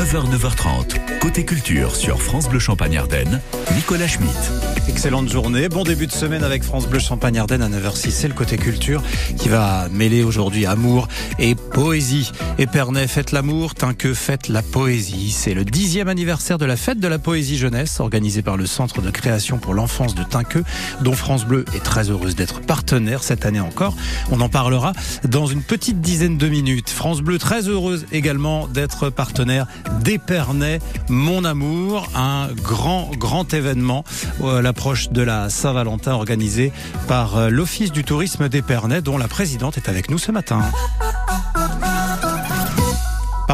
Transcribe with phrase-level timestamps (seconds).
[0.00, 1.18] 9h, 9h30.
[1.18, 3.42] Côté culture sur France Bleu Champagne Ardenne,
[3.74, 4.79] Nicolas Schmitt.
[4.90, 8.10] Excellente journée, bon début de semaine avec France Bleu Champagne Ardenne à 9h06.
[8.10, 9.04] C'est le côté culture
[9.38, 11.06] qui va mêler aujourd'hui amour
[11.38, 12.32] et poésie.
[12.58, 15.30] Épernay fête l'amour, que fête la poésie.
[15.30, 19.00] C'est le dixième anniversaire de la fête de la poésie jeunesse organisée par le Centre
[19.00, 20.64] de création pour l'enfance de Tinqueux,
[21.02, 23.94] dont France Bleu est très heureuse d'être partenaire cette année encore.
[24.32, 24.92] On en parlera
[25.24, 26.90] dans une petite dizaine de minutes.
[26.90, 29.66] France Bleu très heureuse également d'être partenaire
[30.02, 34.04] d'Épernay Mon Amour, un grand, grand événement
[34.42, 36.72] à l'approche de la Saint-Valentin organisé
[37.06, 40.62] par euh, l'Office du tourisme d'Épernay dont la présidente est avec nous ce matin.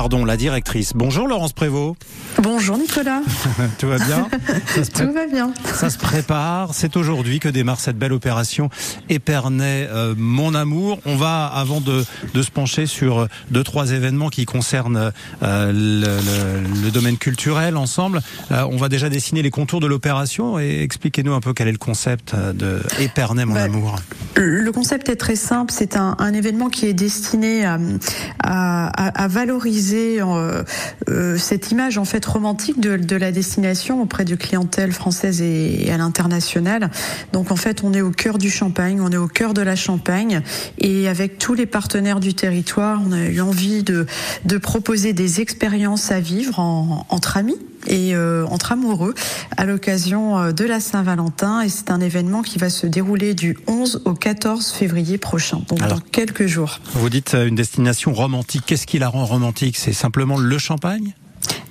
[0.06, 0.92] Pardon, la directrice.
[0.94, 1.96] Bonjour Laurence Prévost.
[2.40, 3.22] Bonjour Nicolas.
[3.80, 4.28] Tout va bien
[4.94, 5.52] Tout va bien.
[5.64, 6.74] Ça se prépare.
[6.74, 8.70] C'est aujourd'hui que démarre cette belle opération
[9.08, 11.00] Épernay euh, Mon Amour.
[11.06, 15.10] On va, avant de, de, se pencher sur euh, deux, trois événements qui concernent
[15.42, 18.20] euh, le, le, domaine culturel ensemble,
[18.52, 21.72] euh, on va déjà dessiner les contours de l'opération et expliquez-nous un peu quel est
[21.72, 23.96] le concept de Épernay Mon bah, Amour.
[24.36, 25.72] Le concept est très simple.
[25.72, 27.80] C'est un, un, événement qui est destiné à,
[28.44, 34.92] à, à valoriser euh, cette image en fait romantique de, la destination auprès de clientèle
[34.92, 36.90] française et, à l'international.
[37.32, 39.76] Donc en fait, on est au cœur du Champagne, on est au cœur de la
[39.76, 40.42] Champagne,
[40.78, 44.06] et avec tous les partenaires du territoire, on a eu envie de,
[44.58, 49.14] proposer des expériences à vivre en, entre amis et euh, entre amoureux
[49.56, 51.62] à l'occasion de la Saint-Valentin.
[51.62, 55.80] Et c'est un événement qui va se dérouler du 11 au 14 février prochain, donc
[55.82, 56.80] Alors, dans quelques jours.
[56.94, 58.62] Vous dites une destination romantique.
[58.66, 59.76] Qu'est-ce qui la rend romantique?
[59.76, 61.14] C'est simplement le champagne?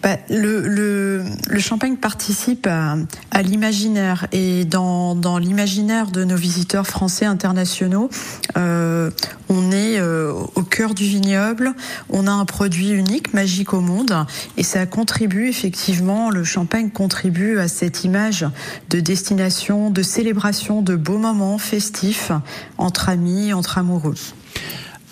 [0.06, 1.24] Bah, le,
[1.58, 4.28] champagne participe à, l'imaginaire.
[4.32, 8.12] Et dans, dans l'imaginaire de nos visiteurs français internationaux,
[8.56, 9.10] euh,
[9.50, 11.74] on est euh, au cœur du vignoble,
[12.12, 14.16] on a un produit unique, magique au monde,
[14.58, 18.46] et ça contribue effectivement, le champagne contribue à cette image
[18.92, 22.32] de destination, de célébration, de beaux moments festifs
[22.78, 24.14] entre amis, entre amoureux.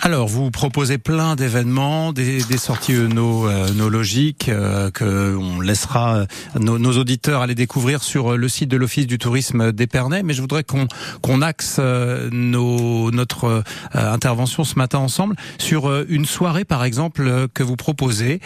[0.06, 6.26] Alors, vous proposez plein d'événements, des, des, sorties œnologiques euh, que on laissera euh,
[6.60, 10.22] nos, nos, auditeurs aller découvrir sur le site de l'Office du tourisme d'Épernay.
[10.22, 10.90] Mais je voudrais qu'on
[11.22, 13.62] qu'on axe euh, nos, notre euh,
[13.94, 18.42] intervention ce matin ensemble sur euh, une soirée, par exemple, que vous proposez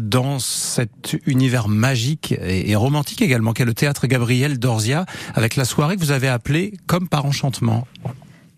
[0.00, 5.64] dans cet univers magique et, et romantique également, qu'est le théâtre Gabriel Dorzia, avec la
[5.64, 7.88] soirée que vous avez appelée Comme par enchantement.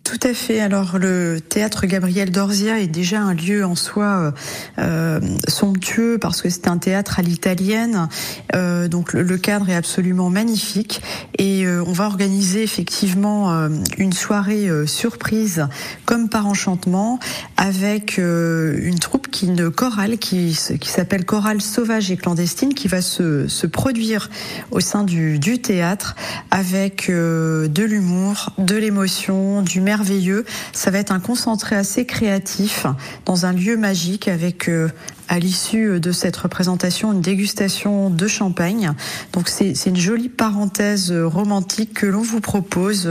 [0.05, 0.61] Tout à fait.
[0.61, 4.35] Alors le théâtre Gabriel Dorzia est déjà un lieu en soi
[4.79, 8.09] euh, somptueux parce que c'est un théâtre à l'italienne.
[8.55, 11.03] Euh, donc le, cadre est absolument magnifique
[11.39, 15.69] et euh, on va organiser effectivement euh, une soirée euh, surprise
[16.05, 17.21] comme par enchantement
[17.57, 23.03] avec euh, une troupe qui une chorale qui, s'appelle Chorale sauvage et clandestine qui va
[23.03, 24.31] se, produire
[24.71, 26.15] au sein du, théâtre
[26.51, 30.45] avec de l'humour, de l'émotion, du merveilleux.
[30.73, 32.87] Ça va être un concentré assez créatif
[33.25, 34.89] dans un lieu magique avec euh,
[35.29, 38.93] à l'issue de cette représentation une dégustation de champagne.
[39.33, 43.09] Donc c'est une jolie parenthèse romantique que l'on vous propose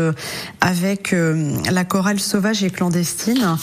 [0.59, 3.57] avec euh, la chorale sauvage et clandestine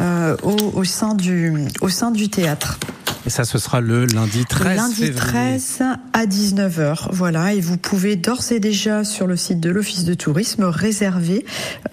[0.00, 2.78] euh, au, au sein du théâtre.
[3.26, 5.58] Et ça, ce sera le lundi 13 Lundi février.
[5.58, 5.82] 13
[6.12, 7.08] à 19h.
[7.12, 7.52] Voilà.
[7.52, 11.44] Et vous pouvez d'ores et déjà sur le site de l'Office de tourisme réserver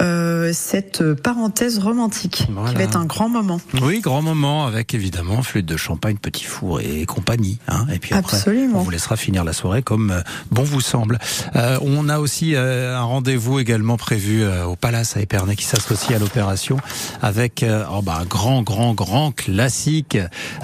[0.02, 2.70] euh, cette parenthèse romantique voilà.
[2.70, 3.60] qui va être un grand moment.
[3.82, 7.60] Oui, grand moment avec évidemment flûte de champagne, petit four et compagnie.
[7.68, 7.86] Hein.
[7.94, 8.80] Et puis après, Absolument.
[8.80, 10.22] on vous laissera finir la soirée comme euh,
[10.52, 11.20] bon vous semble.
[11.56, 15.66] Euh, on a aussi euh, un rendez-vous également prévu euh, au Palace à Épernay qui
[15.66, 16.78] s'associe à l'opération
[17.22, 20.18] avec oh bah, un grand, grand, grand classique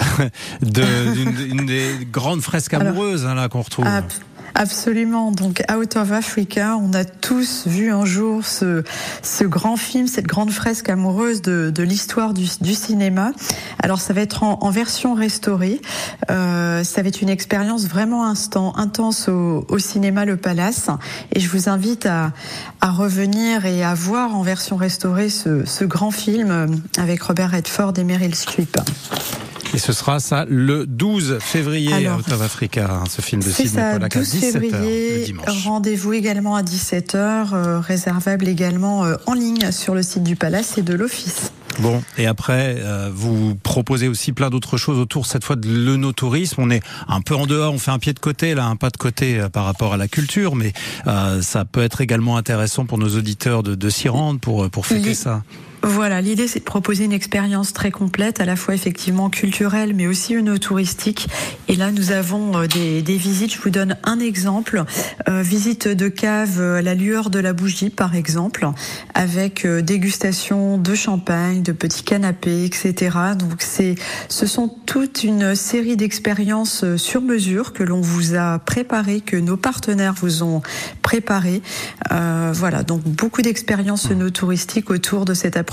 [0.61, 3.85] d'une de, des grandes fresques amoureuses hein, là qu'on retrouve.
[4.55, 5.31] Absolument.
[5.31, 8.83] Donc, Out of Africa, on a tous vu un jour ce,
[9.23, 13.31] ce grand film, cette grande fresque amoureuse de, de l'histoire du, du, cinéma.
[13.81, 15.81] Alors, ça va être en, en version restaurée.
[16.29, 20.89] Euh, ça va être une expérience vraiment instant, intense au, au, cinéma Le Palace.
[21.31, 22.31] Et je vous invite à,
[22.79, 27.93] à revenir et à voir en version restaurée ce, ce grand film avec Robert Redford
[27.97, 28.77] et Meryl Streep.
[29.73, 33.49] Et ce sera ça le 12 février Alors, Out of Africa, hein, ce film de
[33.49, 37.15] Sidney Pollack à 17h Rendez-vous également à 17h,
[37.53, 41.51] euh, réservable également euh, en ligne sur le site du Palace et de l'Office.
[41.79, 46.61] Bon, et après, euh, vous proposez aussi plein d'autres choses autour, cette fois de l'œnotourisme.
[46.61, 48.89] On est un peu en dehors, on fait un pied de côté, là, un pas
[48.89, 50.73] de côté euh, par rapport à la culture, mais
[51.07, 54.85] euh, ça peut être également intéressant pour nos auditeurs de, de s'y rendre pour, pour
[54.85, 55.43] fêter ça.
[55.85, 60.07] Voilà, l'idée c'est de proposer une expérience très complète, à la fois effectivement culturelle, mais
[60.07, 61.27] aussi une touristique.
[61.67, 63.53] Et là, nous avons euh, des, visites.
[63.53, 64.85] Je vous donne un exemple
[65.27, 68.65] euh, visite de cave à la lueur de la bougie, par exemple,
[69.13, 73.17] avec euh, dégustation de champagne, de petits canapés, etc.
[73.37, 73.95] Donc c'est,
[74.29, 79.35] ce sont toute une série d'expériences euh, sur mesure que l'on vous a préparées, que
[79.35, 80.61] nos partenaires vous ont
[81.01, 81.61] préparées.
[82.11, 85.72] Euh, voilà, donc beaucoup d'expériences no touristiques autour de cette approche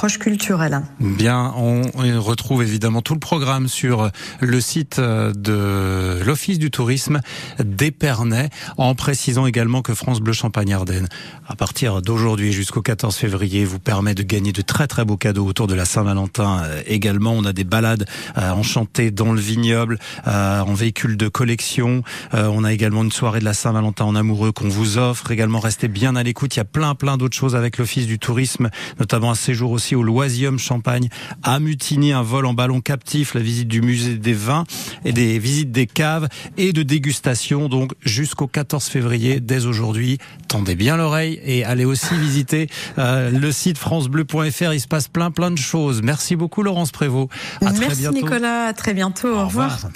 [0.98, 1.82] Bien, on
[2.20, 4.10] retrouve évidemment tout le programme sur
[4.40, 7.20] le site de l'Office du tourisme
[7.62, 8.48] d'Épernay,
[8.78, 11.08] en précisant également que France Bleu Champagne Ardenne,
[11.46, 15.44] à partir d'aujourd'hui jusqu'au 14 février, vous permet de gagner de très très beaux cadeaux
[15.44, 16.62] autour de la Saint-Valentin.
[16.64, 18.06] Euh, également, on a des balades
[18.38, 22.02] euh, enchantées dans le vignoble, euh, en véhicule de collection.
[22.32, 25.30] on a également une soirée de la Saint-Valentin en amoureux qu'on vous offre.
[25.30, 26.56] Également, restez bien à l'écoute.
[26.56, 29.89] Il y a plein plein d'autres choses avec l'Office du tourisme, notamment un séjour aussi
[29.94, 31.08] au Loisium Champagne,
[31.42, 34.64] à Mutigny, un vol en ballon captif, la visite du musée des vins
[35.04, 37.68] et des visites des caves et de dégustation.
[37.68, 43.52] Donc jusqu'au 14 février, dès aujourd'hui, tendez bien l'oreille et allez aussi visiter euh, le
[43.52, 44.72] site francebleu.fr.
[44.72, 46.02] Il se passe plein plein de choses.
[46.02, 47.28] Merci beaucoup Laurence Prévost.
[47.64, 49.28] À Merci Nicolas, à très bientôt.
[49.28, 49.74] Au, revoir.
[49.74, 49.92] revoir.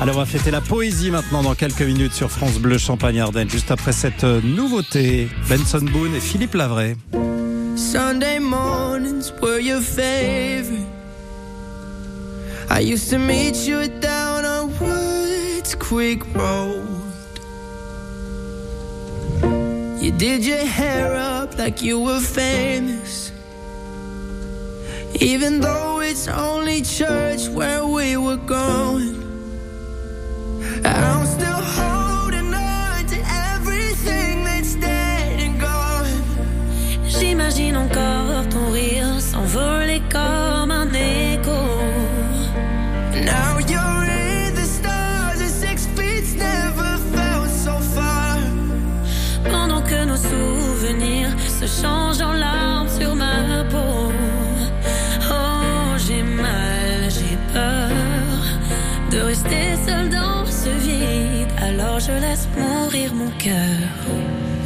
[0.00, 3.48] Alors on va fêter la poésie maintenant dans quelques minutes sur France Bleu Champagne Ardenne,
[3.48, 5.28] juste après cette nouveauté.
[5.48, 6.96] Benson Boone et Philippe Lavray.
[7.76, 10.86] Sunday mornings were your favorite.
[12.70, 16.82] I used to meet you down on Woods Creek Road.
[20.00, 23.32] You did your hair up like you were famous.
[25.20, 29.23] Even though it's only church where we were going.
[39.54, 41.58] S'envoler comme un écho.
[43.24, 48.38] Now you're in the stars, and six feet never felt so far.
[49.44, 54.12] Pendant que nos souvenirs se changent en larmes sur ma peau.
[55.30, 57.90] Oh, j'ai mal, j'ai peur
[59.10, 60.44] de rester seul dans
[61.62, 63.88] alors je laisse mourir mon cœur.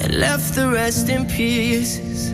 [0.04, 2.32] And left the rest in pieces.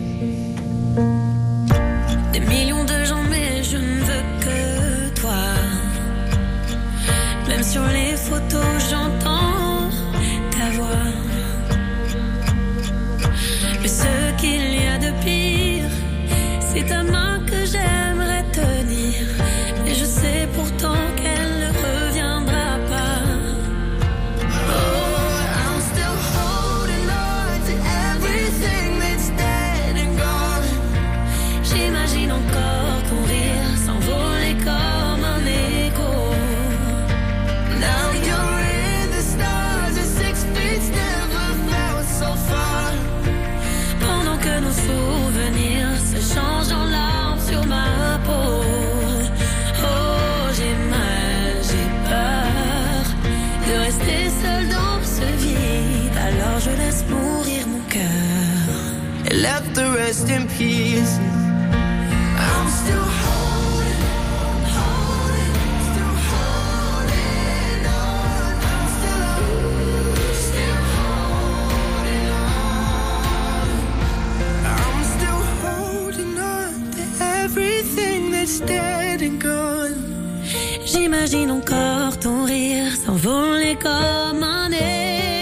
[80.85, 85.34] J'imagine encore ton rire s'envoler comme un écho.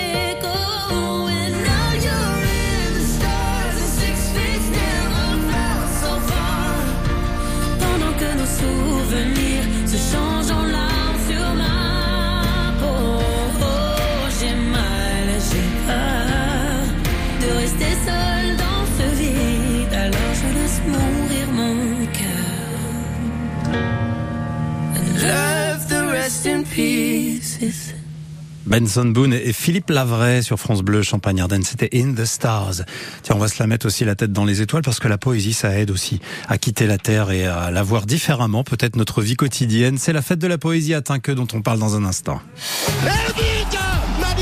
[28.73, 32.81] Benson Boone et Philippe Lavray sur France Bleu Champagne Ardenne, c'était In the Stars.
[33.21, 35.19] Tiens, on va se la mettre aussi la tête dans les étoiles parce que la
[35.19, 39.21] poésie, ça aide aussi à quitter la terre et à la voir différemment, peut-être notre
[39.21, 39.99] vie quotidienne.
[39.99, 42.41] C'est la fête de la poésie à Tinqueux dont on parle dans un instant.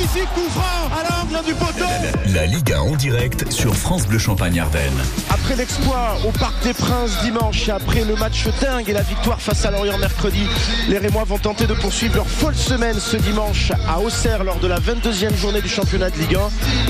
[0.02, 1.86] Magnifique coup franc à l'angle du poteau.
[2.34, 5.00] La Ligue 1 en direct sur France Bleu Champagne Ardenne.
[5.30, 9.40] Après l'exploit au Parc des Princes dimanche et après le match dingue et la victoire
[9.40, 10.44] face à Lorient mercredi,
[10.90, 14.68] les Rémois vont tenter de poursuivre leur folle semaine ce dimanche à Auxerre lors de
[14.68, 16.38] la 22e journée du championnat de Ligue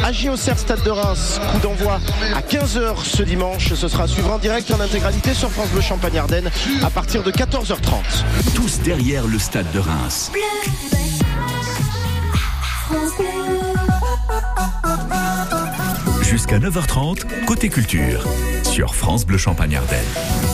[0.03, 0.07] 1.
[0.07, 1.99] AG Auxerre Stade de Reims, coup d'envoi
[2.35, 3.73] à 15h ce dimanche.
[3.73, 6.49] Ce sera à suivre en direct en intégralité sur France Bleu Champagne Ardenne
[6.83, 8.53] à partir de 14h30.
[8.55, 10.31] Tous derrière le stade de Reims.
[16.23, 18.23] Jusqu'à 9h30, côté culture,
[18.63, 20.50] sur France Bleu Champagne Ardenne.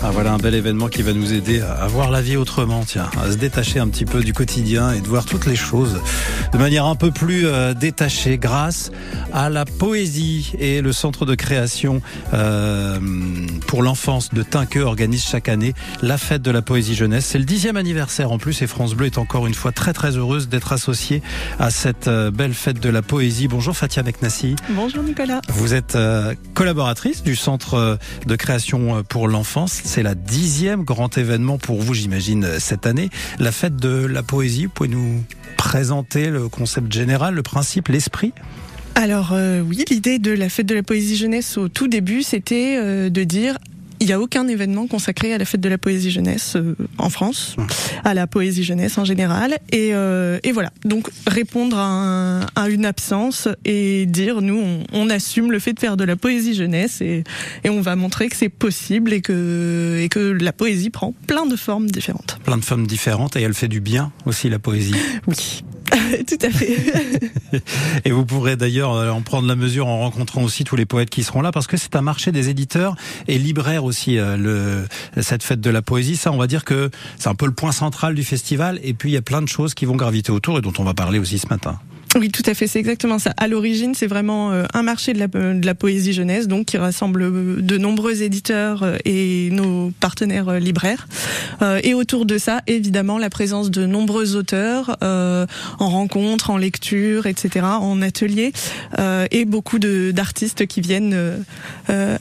[0.00, 3.10] Ah voilà un bel événement qui va nous aider à voir la vie autrement, tiens,
[3.20, 6.00] à se détacher un petit peu du quotidien et de voir toutes les choses
[6.52, 8.92] de manière un peu plus euh, détachée grâce
[9.32, 12.00] à la poésie et le centre de création
[12.32, 12.98] euh,
[13.66, 17.26] pour l'enfance de Tinqueux organise chaque année la fête de la poésie jeunesse.
[17.26, 20.16] C'est le dixième anniversaire en plus et France Bleu est encore une fois très très
[20.16, 21.22] heureuse d'être associée
[21.58, 23.48] à cette euh, belle fête de la poésie.
[23.48, 24.54] Bonjour Fatia Meknassi.
[24.70, 25.40] Bonjour Nicolas.
[25.48, 29.82] Vous êtes euh, collaboratrice du centre euh, de création pour l'enfance.
[29.88, 33.08] C'est la dixième grand événement pour vous, j'imagine, cette année.
[33.38, 34.66] La fête de la poésie.
[34.66, 35.24] Vous pouvez nous
[35.56, 38.34] présenter le concept général, le principe, l'esprit?
[38.94, 42.76] Alors euh, oui, l'idée de la fête de la poésie jeunesse au tout début, c'était
[42.76, 43.56] euh, de dire
[44.00, 47.10] il n'y a aucun événement consacré à la fête de la poésie jeunesse euh, en
[47.10, 47.56] France,
[48.04, 49.58] à la poésie jeunesse en général.
[49.72, 54.84] Et, euh, et voilà, donc répondre à, un- à une absence et dire, nous, on,
[54.92, 57.24] on assume le fait de faire de la poésie jeunesse et,
[57.64, 61.46] et on va montrer que c'est possible et que, et que la poésie prend plein
[61.46, 62.38] de formes différentes.
[62.44, 64.94] Plein de femmes différentes et elle fait du bien aussi, la poésie.
[65.26, 65.62] Oui,
[66.26, 66.76] tout à fait.
[68.04, 71.10] Et vous pourrez d'ailleurs euh, en prendre la mesure en rencontrant aussi tous les poètes
[71.10, 75.22] qui seront là, parce que c'est un marché des éditeurs et libraires aussi, euh, le,
[75.22, 76.16] cette fête de la poésie.
[76.16, 78.80] Ça, on va dire que c'est un peu le point central du festival.
[78.82, 80.84] Et puis, il y a plein de choses qui vont graviter autour et dont on
[80.84, 81.78] va parler aussi ce matin.
[82.16, 83.32] Oui, tout à fait, c'est exactement ça.
[83.36, 86.78] À l'origine, c'est vraiment euh, un marché de la, de la poésie jeunesse, donc qui
[86.78, 91.06] rassemble euh, de nombreux éditeurs euh, et nos partenaires libraires.
[91.82, 95.46] Et autour de ça, évidemment, la présence de nombreux auteurs en
[95.78, 98.52] rencontres, en lecture, etc., en ateliers,
[98.98, 101.16] euh, et beaucoup de- d'artistes qui viennent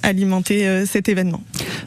[0.03, 1.41] alimenter cet événement.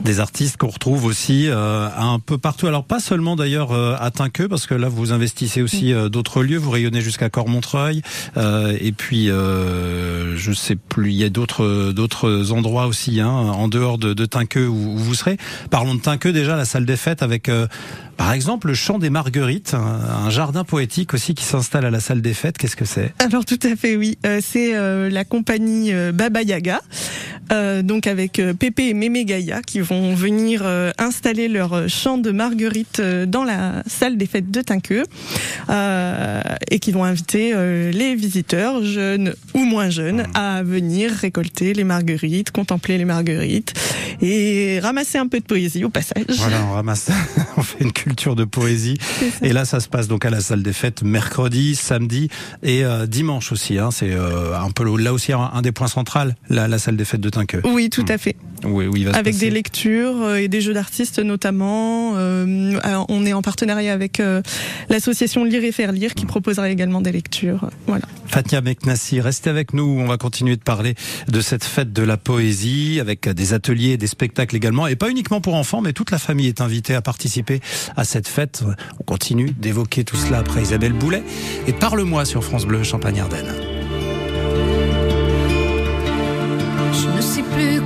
[0.04, 2.66] Des artistes qu'on retrouve aussi un peu partout.
[2.66, 6.59] Alors pas seulement d'ailleurs à Tinqueux, parce que là vous investissez aussi d'autres lieux.
[6.59, 7.89] Vous rayonnez jusqu'à Cormontreuil,
[8.37, 11.11] euh, et puis euh, je sais plus.
[11.11, 15.14] Il y a d'autres d'autres endroits aussi, hein, en dehors de, de Tinqueux où, vous
[15.14, 15.37] serez.
[15.70, 17.49] Parlons de Tinqueux déjà, la salle des fêtes avec.
[17.49, 17.66] euh,
[18.16, 22.20] par exemple, le chant des Marguerites, un, jardin poétique aussi qui s'installe à la salle
[22.20, 22.59] des fêtes.
[22.59, 23.14] Qu'est-ce que c'est?
[23.18, 24.18] Alors tout à fait, oui.
[24.42, 24.75] C'est
[25.09, 26.82] la compagnie Baba Yaga,
[27.50, 31.88] euh, donc avec euh, Pépé et Mémé Gaïa, qui vont venir euh, installer leur euh,
[31.88, 35.04] chant de marguerite dans la salle des fêtes de Tinqueux,
[35.69, 41.75] euh, et qui vont inviter euh, les visiteurs, jeunes ou moins jeunes, à venir récolter
[41.75, 43.75] les marguerites, contempler les marguerites
[44.23, 46.25] et ramasser un peu de poésie au passage.
[46.28, 47.11] Voilà, on ramasse,
[47.57, 48.99] on fait une culture de poésie.
[49.42, 52.28] Et là, ça se passe donc à la salle des fêtes mercredi, samedi
[52.62, 53.78] et euh, dimanche aussi.
[53.78, 56.97] Hein, c'est euh, un peu là aussi un, un des points centraux, la, la salle
[56.97, 57.39] des fêtes de Tinqueux.
[57.64, 58.37] Oui, tout à fait.
[58.64, 62.14] Oui, oui, il va se avec des lectures euh, et des jeux d'artistes notamment.
[62.16, 62.78] Euh,
[63.09, 64.42] on est en partenariat avec euh,
[64.88, 67.70] l'association Lire et faire lire qui proposera également des lectures.
[67.87, 68.04] Voilà.
[68.26, 69.85] Fatia Meknassi, restez avec nous.
[69.85, 70.94] On va continuer de parler
[71.28, 74.87] de cette fête de la poésie avec des ateliers, des spectacles également.
[74.87, 77.61] Et pas uniquement pour enfants, mais toute la famille est invitée à participer
[77.97, 78.62] à cette fête.
[79.00, 81.23] On continue d'évoquer tout cela après Isabelle Boulet.
[81.66, 83.79] Et parle-moi sur France Bleu Champagne-Ardenne.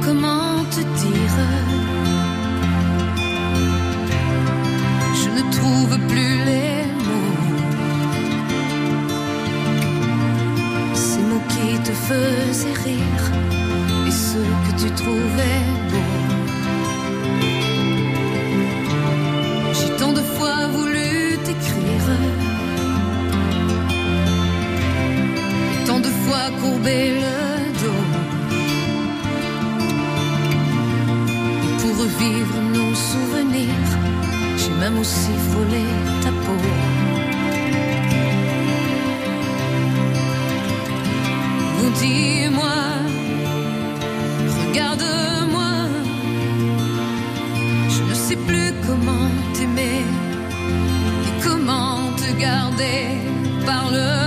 [0.05, 1.39] Comment te dire.
[5.21, 6.77] Je ne trouve plus les
[7.07, 7.41] mots.
[10.95, 13.25] Ces mots qui te faisaient rire
[14.07, 16.23] et ceux que tu trouvais beaux.
[19.73, 22.09] J'ai tant de fois voulu t'écrire.
[25.87, 27.54] Tant de fois courbé le
[32.25, 33.91] revivre nos souvenirs.
[34.57, 35.85] J'ai même aussi frôlé
[36.23, 36.59] ta peau.
[41.81, 42.81] Oh, dis-moi,
[44.69, 45.73] regarde-moi.
[47.89, 50.05] Je ne sais plus comment t'aimer
[51.27, 53.19] et comment te garder.
[53.67, 54.24] Parle-moi, oh,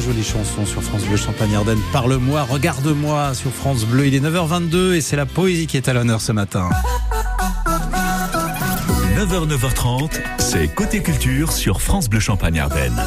[0.00, 1.78] jolie chanson sur France Bleu Champagne-Ardenne.
[1.92, 4.06] Parle-moi, regarde-moi sur France Bleu.
[4.06, 6.68] Il est 9h22 et c'est la poésie qui est à l'honneur ce matin.
[9.16, 13.02] 9h, 9h30, c'est Côté Culture sur France Bleu Champagne-Ardenne.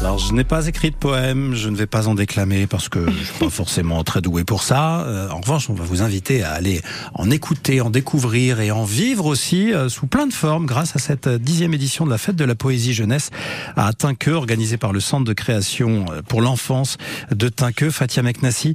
[0.00, 3.04] Alors, je n'ai pas écrit de poème, je ne vais pas en déclamer parce que
[3.10, 5.00] je suis pas forcément très doué pour ça.
[5.00, 6.80] Euh, en revanche, on va vous inviter à aller
[7.14, 11.00] en écouter, en découvrir et en vivre aussi euh, sous plein de formes grâce à
[11.00, 13.30] cette dixième édition de la fête de la poésie jeunesse
[13.74, 16.96] à Tinqueux, organisée par le Centre de création euh, pour l'enfance
[17.32, 17.90] de Tinqueux.
[17.90, 18.74] Fatia Meknassi,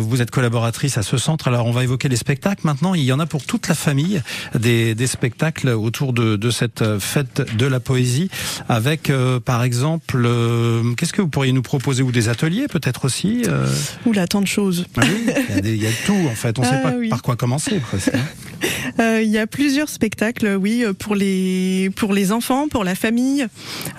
[0.00, 1.48] vous êtes collaboratrice à ce centre.
[1.48, 2.62] Alors, on va évoquer les spectacles.
[2.64, 4.22] Maintenant, il y en a pour toute la famille
[4.58, 8.30] des, des spectacles autour de, de, cette fête de la poésie
[8.68, 9.12] avec,
[9.44, 10.16] par exemple,
[10.54, 13.66] euh, qu'est-ce que vous pourriez nous proposer ou des ateliers peut-être aussi euh
[14.06, 14.86] Oula, tant de choses.
[14.96, 15.32] Ah oui,
[15.64, 16.58] il, y a tout en fait.
[16.58, 17.80] On ne sait ah pas par quoi commencer.
[17.92, 18.18] Hein.
[19.00, 23.46] Euh, il y a plusieurs spectacles, oui, pour les pour les enfants, pour la famille.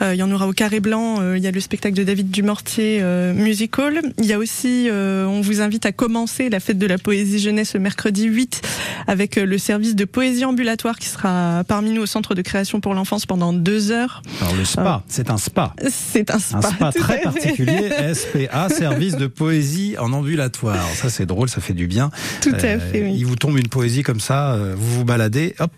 [0.02, 1.36] il y en aura au Carré Blanc.
[1.36, 3.04] il y a le spectacle de David Dumortier
[3.36, 4.02] musical.
[4.18, 7.74] Il y a aussi, on vous invite à commencer la fête de la poésie jeunesse
[7.74, 8.62] le mercredi 8
[9.08, 12.94] avec le service de poésie ambulatoire qui sera parmi nous au centre de création pour
[12.94, 14.22] l'enfance pendant deux heures.
[14.41, 15.74] Alors le spa, c'est un spa.
[15.89, 16.58] C'est un spa.
[16.58, 20.88] Un spa très particulier, SPA, service de poésie en ambulatoire.
[20.95, 22.12] Ça c'est drôle, ça fait du bien.
[22.41, 23.12] Tout à euh, fait.
[23.13, 25.71] Il vous tombe une poésie comme ça, euh, vous vous baladez, hop.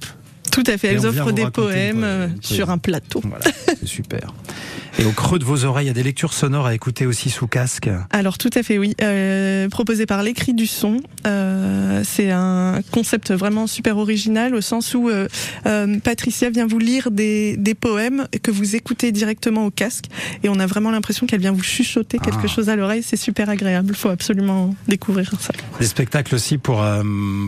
[0.51, 0.87] Tout à fait.
[0.87, 3.21] Elles offrent des poèmes euh, sur un plateau.
[3.23, 4.33] Voilà, c'est super.
[4.99, 7.29] Et au creux de vos oreilles, il y a des lectures sonores à écouter aussi
[7.29, 7.87] sous casque.
[8.09, 8.95] Alors tout à fait, oui.
[9.03, 11.01] Euh, proposé par l'écrit du son.
[11.27, 15.27] Euh, c'est un concept vraiment super original au sens où euh,
[15.67, 20.05] euh, Patricia vient vous lire des, des, poèmes que vous écoutez directement au casque
[20.43, 22.47] et on a vraiment l'impression qu'elle vient vous chuchoter quelque ah.
[22.47, 23.03] chose à l'oreille.
[23.03, 23.89] C'est super agréable.
[23.89, 25.53] Il faut absolument découvrir ça.
[25.79, 27.03] Des spectacles aussi pour euh,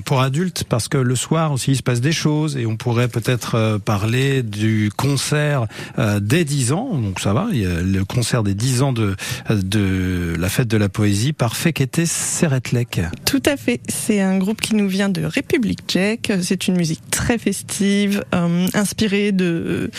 [0.06, 3.08] pour adultes parce que le soir aussi il se passe des choses et on pourrait
[3.08, 5.66] peut-être parler du concert
[6.22, 6.90] dès 10 ans.
[6.94, 9.16] Donc ça va il y a le concert des 10 ans de,
[10.38, 13.02] la fête de la poésie par Fekete Seretlek.
[13.26, 13.82] Tout à fait.
[13.88, 16.32] C'est un groupe qui nous vient de République tchèque.
[16.42, 19.92] C'est une musique très festive, euh, inspirée de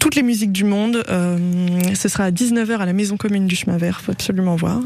[0.00, 1.02] toutes les musiques du monde.
[1.08, 1.36] Euh,
[1.94, 4.80] ce sera à 19h à la Maison commune du chemin vert, faut absolument voir.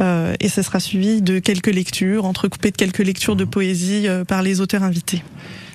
[0.00, 4.42] Euh, et ce sera suivi de quelques lectures, entrecoupées de quelques lectures de poésie par
[4.42, 5.22] les auteurs invités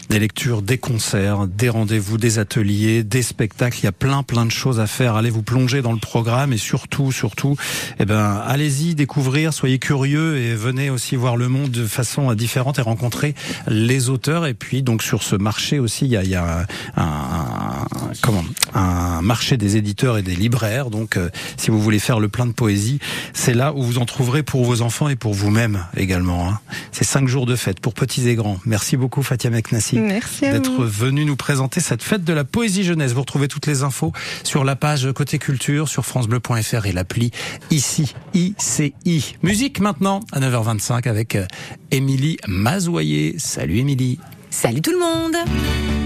[0.09, 3.77] des lectures, des concerts, des rendez-vous, des ateliers, des spectacles.
[3.81, 5.15] Il y a plein, plein de choses à faire.
[5.15, 7.55] Allez vous plonger dans le programme et surtout, surtout,
[7.99, 12.79] eh ben, allez-y découvrir, soyez curieux et venez aussi voir le monde de façon différente
[12.79, 13.35] et rencontrer
[13.67, 14.47] les auteurs.
[14.47, 16.65] Et puis, donc, sur ce marché aussi, il y a, il y a
[16.97, 17.85] un,
[18.23, 18.43] comment,
[18.73, 20.89] un marché des éditeurs et des libraires.
[20.89, 22.99] Donc, euh, si vous voulez faire le plein de poésie,
[23.33, 26.49] c'est là où vous en trouverez pour vos enfants et pour vous-même également.
[26.49, 26.59] Hein.
[26.91, 28.57] C'est cinq jours de fête pour petits et grands.
[28.65, 33.13] Merci beaucoup, Fatia Meknassi d'être venu nous présenter cette fête de la poésie jeunesse.
[33.13, 34.11] Vous retrouvez toutes les infos
[34.43, 37.31] sur la page Côté Culture sur francebleu.fr et l'appli
[37.71, 39.35] ici, ICI.
[39.43, 41.45] Musique maintenant à 9h25 avec euh,
[41.91, 43.35] Émilie Mazoyer.
[43.37, 44.19] Salut Émilie.
[44.49, 45.98] Salut tout le monde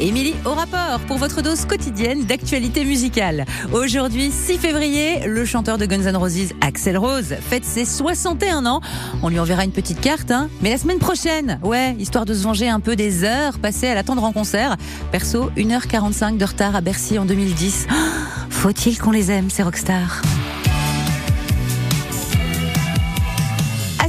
[0.00, 3.44] Émilie au rapport pour votre dose quotidienne d'actualité musicale.
[3.72, 8.80] Aujourd'hui, 6 février, le chanteur de Guns N' Roses, Axel Rose, fête ses 61 ans.
[9.22, 10.48] On lui enverra une petite carte, hein.
[10.62, 13.94] Mais la semaine prochaine, ouais, histoire de se venger un peu des heures passées à
[13.94, 14.76] l'attendre en concert.
[15.10, 17.88] Perso, 1h45 de retard à Bercy en 2010.
[18.50, 20.22] Faut-il qu'on les aime, ces rockstars?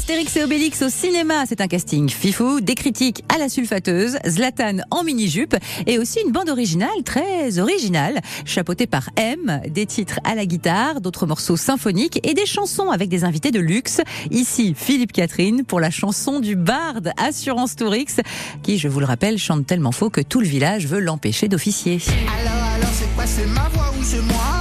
[0.09, 4.77] Astérix et Obélix au cinéma, c'est un casting fifou, des critiques à la sulfateuse, Zlatan
[4.89, 10.33] en mini-jupe et aussi une bande originale très originale, chapeautée par M, des titres à
[10.33, 14.01] la guitare, d'autres morceaux symphoniques et des chansons avec des invités de luxe.
[14.31, 18.15] Ici, Philippe Catherine pour la chanson du barde Assurance Tourix,
[18.63, 21.99] qui, je vous le rappelle, chante tellement faux que tout le village veut l'empêcher d'officier.
[22.41, 24.58] Alors, alors, c'est quoi, c'est ma voix ou c'est moi?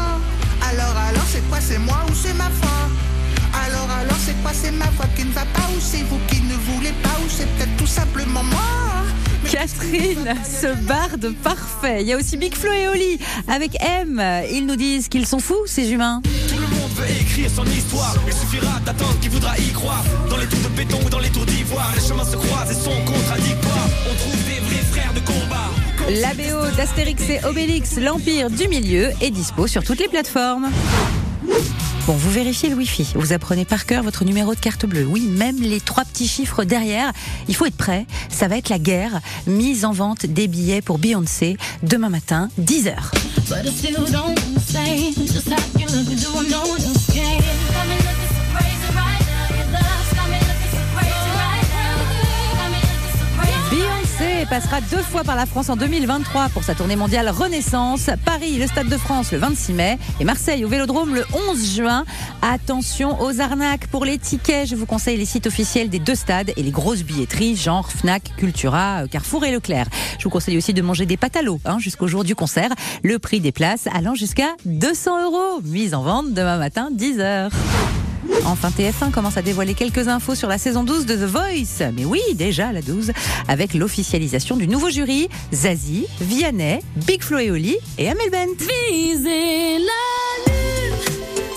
[9.68, 11.98] Catherine, ce barde parfait.
[12.00, 14.22] Il y a aussi Big Flo et Oli avec M.
[14.50, 16.22] Ils nous disent qu'ils sont fous, ces humains.
[16.24, 18.14] Tout le monde veut écrire son histoire.
[18.26, 20.04] Il suffira d'attendre qui voudra y croire.
[20.30, 22.74] Dans les tours de béton ou dans les tours d'ivoire, les chemins se croisent et
[22.74, 23.88] sont contradictoires.
[24.10, 25.70] On trouve des vrais frères de combat.
[26.20, 30.70] La BO d'Astérix et Obélix, l'Empire du Milieu, est dispo sur toutes les plateformes.
[32.08, 33.12] Bon, vous vérifiez le Wi-Fi.
[33.16, 35.04] Vous apprenez par cœur votre numéro de carte bleue.
[35.04, 37.12] Oui, même les trois petits chiffres derrière.
[37.48, 38.06] Il faut être prêt.
[38.30, 39.20] Ça va être la guerre.
[39.46, 42.94] Mise en vente des billets pour Beyoncé demain matin, 10h.
[54.38, 58.10] Beyoncé passera deux fois par la France en 2023 pour sa tournée mondiale Renaissance.
[58.24, 62.04] Paris, le Stade de France le 26 mai et Marseille au Vélodrome le 11 juin.
[62.42, 64.68] Attention aux arnaques pour les tickets.
[64.68, 68.34] Je vous conseille les sites officiels des deux stades et les grosses billetteries genre Fnac,
[68.36, 69.86] Cultura, Carrefour et Leclerc.
[70.18, 72.70] Je vous conseille aussi de manger des pâtes à l'eau hein, jusqu'au jour du concert.
[73.02, 75.60] Le prix des places allant jusqu'à 200 euros.
[75.64, 77.50] Mise en vente demain matin 10h.
[78.44, 81.90] Enfin, TF1 commence à dévoiler quelques infos sur la saison 12 de The Voice.
[81.94, 83.12] Mais oui, déjà la 12,
[83.46, 88.64] avec l'officialisation du nouveau jury, Zazie, Vianney, Big Flo et Oli et Amel Bent.
[88.90, 90.96] Viser la lune,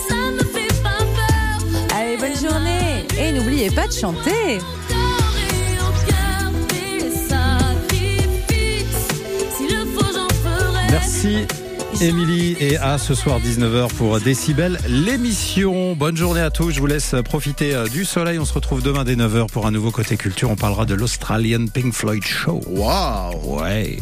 [0.08, 1.98] ça me fait pas peur.
[1.98, 4.60] Allez, bonne journée Et n'oubliez pas de chanter.
[10.92, 11.61] Merci.
[12.02, 15.96] Émilie et à ce soir 19h pour Décibel, l'émission.
[15.96, 16.72] Bonne journée à tous.
[16.72, 18.40] Je vous laisse profiter euh, du soleil.
[18.40, 20.50] On se retrouve demain dès 9h pour un nouveau côté culture.
[20.50, 22.60] On parlera de l'Australian Pink Floyd Show.
[22.66, 23.98] Waouh Ouais.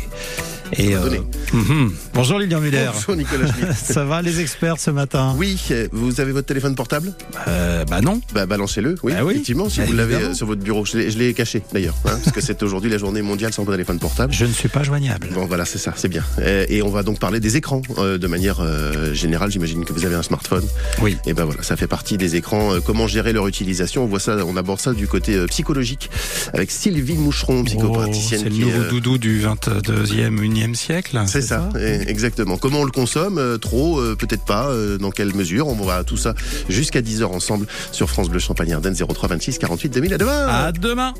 [0.73, 1.21] Et euh, donner.
[1.53, 1.91] mhm.
[2.13, 2.89] bonjour Lilian Muller.
[2.93, 3.73] Bonjour Nicolas Schmitt.
[3.75, 5.33] Ça va les experts ce matin?
[5.37, 7.11] Oui, euh, vous avez votre téléphone portable?
[7.47, 8.21] Euh, Bah non.
[8.33, 9.33] Bah balancez-le, oui, Bah oui.
[9.33, 10.85] effectivement, si Bah vous l'avez euh, sur votre bureau.
[10.85, 14.33] Je l'ai- caché d'ailleurs, hein, parce que c'est aujourd'hui la journée mondiale sans téléphone portable.
[14.33, 15.29] Je ne suis pas joignable.
[15.33, 16.23] Bon voilà, c'est ça, c'est bien.
[16.39, 19.51] Euh, Et on va donc parler des écrans euh, de manière euh, générale.
[19.51, 20.65] J'imagine que vous avez un smartphone.
[21.01, 21.17] Oui.
[21.25, 22.75] Et ben voilà, ça fait partie des écrans.
[22.75, 24.03] Euh, comment gérer leur utilisation?
[24.03, 26.09] On voit ça, on aborde ça du côté euh, psychologique
[26.53, 28.41] avec Sylvie Moucheron, Oh, psychopraticienne.
[28.43, 31.21] c'est le nouveau euh, doudou du 22e, 1e siècle.
[31.27, 31.69] C'est ça,
[32.07, 32.57] exactement.
[32.57, 34.67] Comment on le consomme euh, Trop, euh, peut-être pas.
[34.69, 36.33] euh, dans quelle mesure On va tout ça
[36.67, 40.13] jusqu'à 10h ensemble sur France Bleu Champagne Ardenne 03 26 48 2000.
[40.13, 41.13] À demain À demain.